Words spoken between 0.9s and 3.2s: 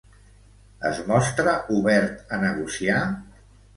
mostra obert a negociar?